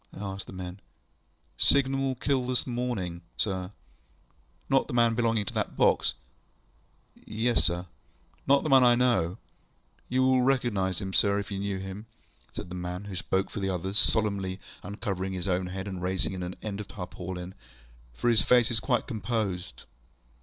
ŌĆØ 0.15 0.19
I 0.23 0.33
asked 0.33 0.47
the 0.47 0.53
men. 0.53 0.79
ŌĆ£Signal 1.59 1.89
man 1.99 2.15
killed 2.15 2.49
this 2.49 2.65
morning, 2.65 3.21
sir. 3.37 3.71
ŌĆØ 4.67 4.79
ŌĆ£Not 4.79 4.87
the 4.87 4.93
man 4.95 5.13
belonging 5.13 5.45
to 5.45 5.53
that 5.53 5.77
box? 5.77 6.15
ŌĆØ 7.15 7.23
ŌĆ£Yes, 7.25 7.59
sir. 7.65 7.83
ŌĆØ 7.83 7.85
ŌĆ£Not 8.47 8.63
the 8.63 8.69
man 8.69 8.83
I 8.83 8.95
know? 8.95 9.29
ŌĆØ 9.29 9.97
ŌĆ£You 10.09 10.19
will 10.21 10.41
recognise 10.41 11.01
him, 11.01 11.13
sir, 11.13 11.37
if 11.37 11.51
you 11.51 11.59
knew 11.59 11.77
him, 11.77 12.07
ŌĆØ 12.51 12.55
said 12.55 12.69
the 12.69 12.73
man 12.73 13.03
who 13.05 13.15
spoke 13.15 13.51
for 13.51 13.59
the 13.59 13.69
others, 13.69 13.99
solemnly 13.99 14.59
uncovering 14.81 15.33
his 15.33 15.47
own 15.47 15.67
head, 15.67 15.87
and 15.87 16.01
raising 16.01 16.33
an 16.33 16.55
end 16.63 16.79
of 16.79 16.87
the 16.87 16.93
tarpaulin, 16.95 17.53
ŌĆ£for 18.17 18.29
his 18.31 18.41
face 18.41 18.71
is 18.71 18.79
quite 18.79 19.05
composed. 19.05 19.83